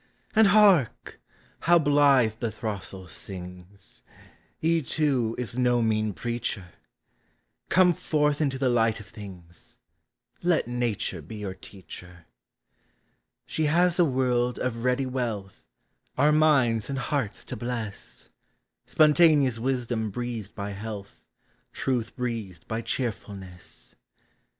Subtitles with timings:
[0.35, 1.21] And hark!
[1.59, 4.01] how blithe the throstle sings!
[4.57, 6.71] He, too, is no mean preacher;
[7.69, 9.77] Come forth into the light of things—
[10.51, 12.25] Let Nature be your teacher.
[13.45, 15.67] She has a world of ready wealth,
[16.17, 18.27] Our minds and hearts to bless,—
[18.87, 21.21] Spontaneous wisdom breathed by health,
[21.73, 23.95] Truth breathed by cheerfulness.